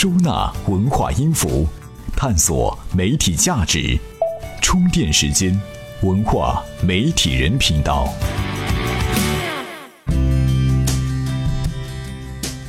[0.00, 1.66] 收纳文化音符，
[2.16, 3.98] 探索媒体价值。
[4.62, 5.60] 充电时间，
[6.02, 8.08] 文化媒体人频道。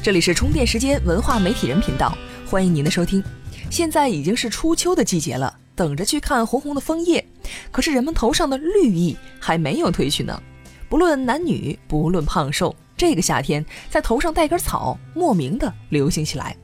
[0.02, 2.18] 这里是充电时间文化媒体人频道，
[2.50, 3.24] 欢迎您的收听。
[3.70, 7.24] 现在已经是初秋的季节了，等着去看红红的枫叶。
[7.70, 10.42] 可是人们头上的绿意还没有褪去呢。
[10.90, 12.76] 不论男女，不论胖瘦。
[12.98, 16.58] 这个夏天，在头上戴根草，莫名的流行起来。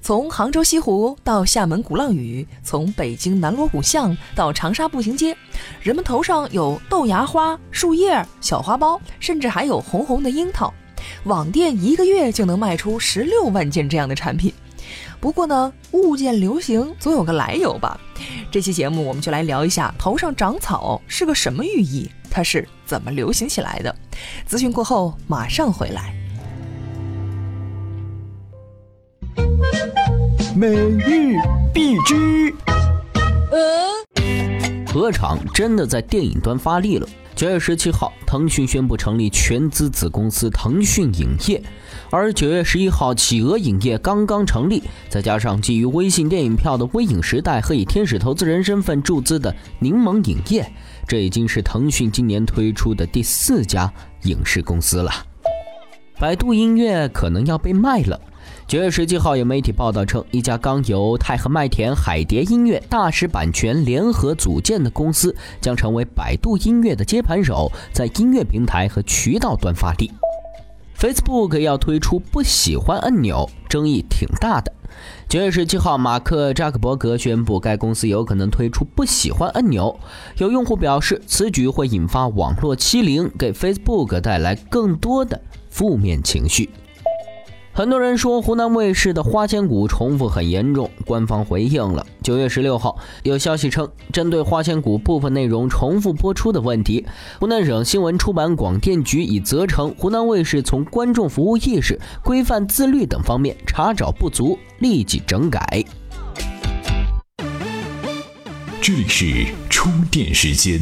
[0.00, 5.36] 从杭州西湖到厦门鼓浪屿，从北京南锣鼓巷到长沙步行街，
[5.82, 10.72] 人们头上有豆芽花、树叶、小花苞，甚至还有红红的樱桃。
[11.24, 14.52] 网店一个月就能卖出十六万件这样的产品。
[15.20, 18.00] 不过呢，物件流行总有个来由吧。
[18.50, 22.08] 这期节目我们就来聊一下头上长草是个什么寓意。
[22.30, 23.94] 它是怎么流行起来的？
[24.48, 26.14] 咨询过后马上回来。
[30.58, 31.36] 每日
[31.72, 32.52] 必知。
[34.92, 37.06] 鹅厂真的在电影端发力了。
[37.36, 41.62] 九月十七号，腾讯宣布成立全资子公司腾讯影业，
[42.10, 50.68] 而九月十一号，企鹅影业刚刚成立，再加上基于微信电影票的微影时代和以天使投资人身份注资的柠檬影业。
[51.06, 53.88] 这已经是腾讯今年推出的第四家
[54.24, 55.12] 影视公司了。
[56.18, 58.20] 百度音乐可能要被卖了。
[58.66, 70.10] 九月十七号，有媒体报道称，一家刚由太和麦田、海蝶音乐、大师版权联合组建的公司，将成为百度音乐的接盘手，在音乐平台和渠道端发力。
[70.98, 74.72] Facebook 要推出不喜欢按钮，争议挺大的。
[75.28, 79.98] 九月十七号，马克扎克伯格宣布，该公司有可能推出不喜欢按钮。
[80.38, 86.68] 有用户表示，此举会引发网络欺凌，给 Facebook 带来更多的负面情绪。
[87.78, 92.04] 很多人说湖南卫视的花千骨重复很严重，官方回应了。
[92.24, 97.06] 九月十六号，有消息称，针对花千骨部分内容重复播出的问题，
[97.38, 105.84] 湖南省新闻出版广电局已责成湖南卫视从观众服务意识、规范自律等方面查找不足，立即整改。
[108.82, 110.80] 这里是充电时间，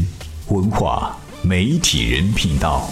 [0.48, 2.88] 文化媒体人频道。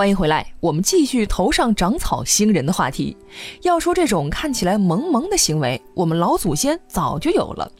[0.00, 3.14] 欢迎回来，我们继续头上长草星人的话题。
[3.60, 7.70] 要说这种看起来萌萌的行为，我们老祖先早就有了。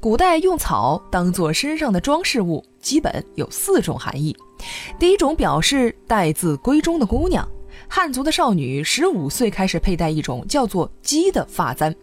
[0.00, 4.36] 古代用草当做身上的装饰物，基本有四种含义。
[4.98, 7.48] 第一种表示待字闺中的姑娘，
[7.86, 11.94] 汉族的少女十五岁开始佩戴一种叫做“鸡”的发簪，“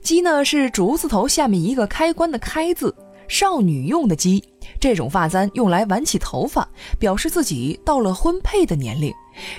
[0.00, 2.94] 鸡”呢是竹字头下面一个开关的“开”字。
[3.28, 4.42] 少女用的鸡，
[4.80, 9.12] 这种发簪用来挽起头发，表示自己到了婚配的年龄。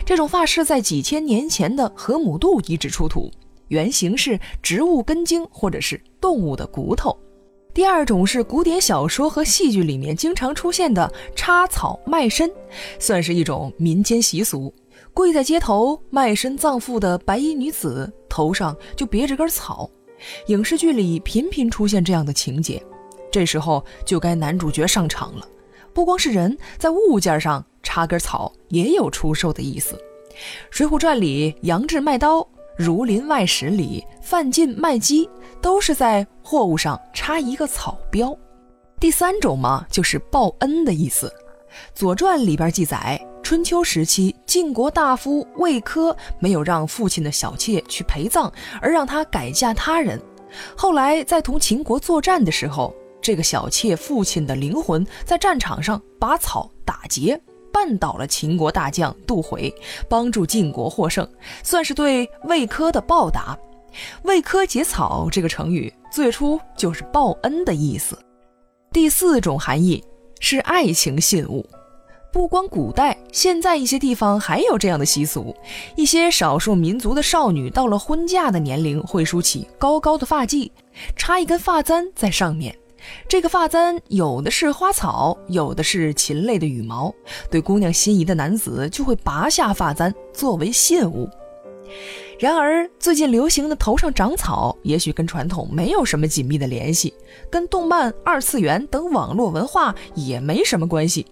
[0.05, 3.31] 这种发饰在几千年前的河姆渡遗址出土，
[3.67, 7.15] 原型是植物根茎或者是动物的骨头。
[7.73, 12.51] 第二种是古典小说和戏剧里面经常出现的插草卖身，
[12.97, 14.73] 算是一种民间习俗。
[15.13, 19.87] 跪在街头卖身葬父的白衣女子头上就别着根草，
[20.47, 22.81] 影视剧里频频出现这样的情节。
[23.37, 25.47] 这时候就该男主角上场了，
[25.93, 29.93] 不光是人在物件上插根草，也有出售的意思。
[30.71, 32.39] 《水浒传》里杨志卖刀，
[32.75, 35.29] 《儒林外史》里范进卖鸡，
[35.61, 38.35] 都是在货物上插一个草标。
[38.99, 41.27] 第三种嘛，就是报恩的意思。
[41.93, 50.19] 《左传》里边记载，春秋时期晋国大夫魏科没有让父亲的小妾去陪葬，而让她改嫁他人。
[50.75, 52.91] 后来在同秦国作战的时候。
[53.21, 57.39] 这个小妾父亲的灵魂在战场上拔草打结，
[57.73, 59.73] 绊倒了秦国大将杜回，
[60.09, 61.27] 帮助晋国获胜，
[61.63, 63.57] 算是对魏科的报答。
[64.23, 68.17] 魏科结草这个成语最初就是报恩的意思。
[68.91, 70.03] 第四种含义
[70.39, 71.67] 是爱情信物，
[72.31, 75.55] 不光古代，现在一些地方还有这样的习俗。
[75.95, 80.69] 一些少数民族的少女到了婚嫁的年龄，会梳起高高的发髻，
[81.15, 82.77] 插一根发簪在上面。
[83.27, 87.13] 这个发簪有的是花草，有的是禽类的羽毛。
[87.49, 91.29] 对姑娘心仪的男子就会拔下发簪作为信物。
[92.39, 97.11] 然而，最近流行的头上长草，也许跟传统没有什么紧密的联系，
[97.49, 101.25] 跟动漫、二次元等网络文化也没什么关系。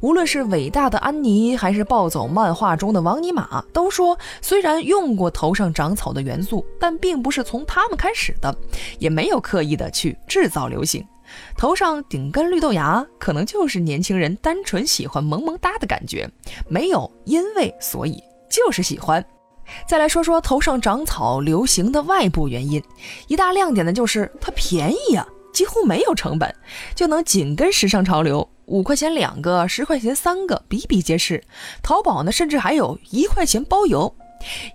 [0.00, 8.56] 无论是伟大的安妮，还是暴走漫画中的王尼玛，都说虽然用过头上长草的元素，但并不是从他们开始的，
[8.98, 11.04] 也没有刻意的去制造流行。
[11.56, 16.28] 头上顶根绿豆芽，可能就是年轻人单纯喜欢萌萌哒的感觉，
[16.68, 19.24] 没有因为所以，就是喜欢。
[19.88, 22.82] 再来说说头上长草流行的外部原因，
[23.26, 26.54] 一大亮点的就是它便宜呀，几乎没有成本，
[26.94, 28.48] 就能紧跟时尚潮流。
[28.66, 31.42] 五块钱两个，十块钱三个，比比皆是。
[31.82, 34.12] 淘宝呢，甚至还有一块钱包邮。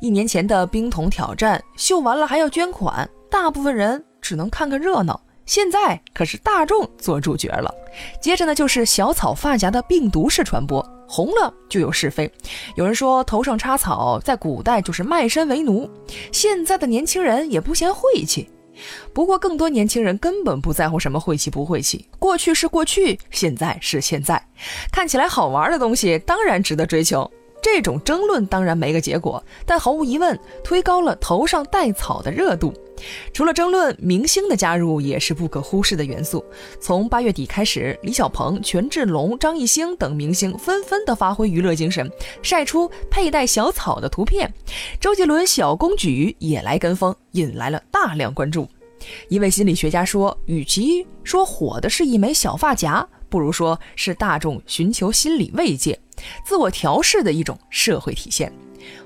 [0.01, 5.21] 一年前的冰桶挑战秀完了还要捐款，大部分人只能看个热闹。
[5.45, 7.73] 现在可是大众做主角了。
[8.21, 12.31] 接着呢，就是小草发夹的病毒式传播，红了就有是非。
[12.75, 15.89] 有人说头上插草在古代就是卖身为奴，
[16.31, 18.49] 现在的年轻人也不嫌晦气。
[19.13, 24.41] 不过，更多年轻人根本不在乎什么晦气不晦气，过去是过去，现在是现在。
[24.91, 27.29] 看起来好玩的东西当然值得追求，
[27.61, 32.73] 这种争论当然没个结果，但毫无疑问推高了头上戴草的热度。
[33.33, 36.43] 除了争论，明星的加入也是不可忽视的元素。
[36.79, 42.09] 从八月底开始，李小鹏、权志龙、张艺兴等明星纷纷的发挥娱乐精神，
[42.43, 44.51] 晒出佩戴小草的图片。
[44.99, 48.67] 周杰伦小公举也来跟风，引来了大量关注。
[49.29, 55.99] 一位心理学家说：“与其说火的是一枚小发夹，不如说是大众寻求心理慰藉、
[56.45, 58.53] 自我调试的一种社会体现。”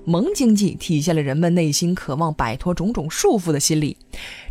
[0.03, 3.97] 萌经济体现了人们内心渴望摆脱种种束缚的心理。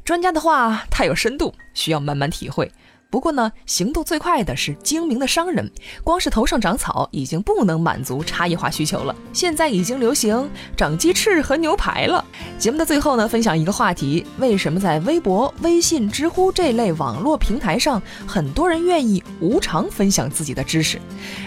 [0.04, 2.70] 专家的话太有深度，需要慢慢体会。
[3.14, 5.70] 不过呢，行动最快的是精明的商人。
[6.02, 12.24] 光是头上长草已经不能满足差异化需求了，现在已经流行长鸡翅和牛排了。
[12.58, 21.00] 节目的最后呢，分享一个话题：为什么在微博、微信、知乎这类网络平台上，很多人愿意无偿分享自己的知识？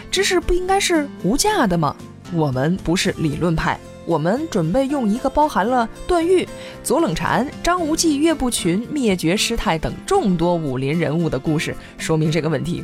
[0.09, 1.93] 知识不应该是无价的吗？
[2.31, 3.77] 我们不是理论派。
[4.07, 6.47] 我们准备用一个包含了段誉、
[6.81, 12.83] 左冷禅、张无忌、岳不群、灭绝师太等众多武林人物的故事，说明这个问题。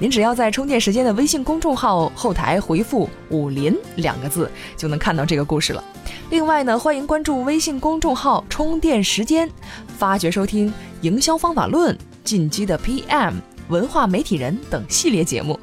[0.00, 5.82] 您只要在充电时间的微信公众号后台回复“武林”两个字，就能看到这个故事了。
[6.30, 9.48] 另外呢，欢迎关注微信公众号“充电时间”，
[9.96, 10.68] 发掘收听
[11.02, 13.30] 《营销方法论》、《进击的 PM》、
[13.68, 15.58] 文化媒体人等系列节目。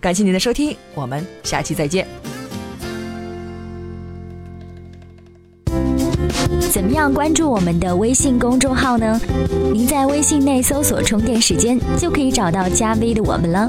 [0.00, 2.21] 感谢您的收听，我们下期再见。
[6.60, 9.20] 怎么样关注我们的微信公众号呢？
[9.72, 13.68] 您在微信内搜索“充电时间”就可以找到加 V 的我们了。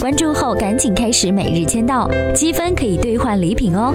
[0.00, 3.94] 关注后赶紧开始每日签到，积分可以兑换礼品哦。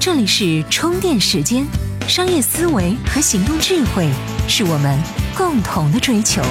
[0.00, 1.66] 这里是充电时间，
[2.08, 4.08] 商业思维和行动智慧
[4.48, 4.98] 是我们
[5.36, 6.42] 共同的追求。